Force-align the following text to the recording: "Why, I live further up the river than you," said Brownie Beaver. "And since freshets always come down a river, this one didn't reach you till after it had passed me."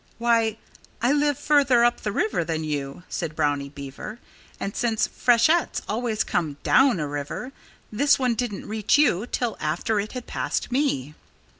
"Why, 0.17 0.57
I 0.99 1.11
live 1.11 1.37
further 1.37 1.85
up 1.85 2.01
the 2.01 2.11
river 2.11 2.43
than 2.43 2.63
you," 2.63 3.03
said 3.07 3.35
Brownie 3.35 3.69
Beaver. 3.69 4.17
"And 4.59 4.75
since 4.75 5.05
freshets 5.05 5.83
always 5.87 6.23
come 6.23 6.57
down 6.63 6.99
a 6.99 7.05
river, 7.07 7.51
this 7.91 8.17
one 8.17 8.33
didn't 8.33 8.67
reach 8.67 8.97
you 8.97 9.27
till 9.27 9.57
after 9.59 9.99
it 9.99 10.13
had 10.13 10.25
passed 10.25 10.71
me." 10.71 11.13